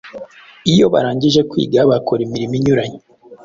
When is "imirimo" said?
2.27-2.53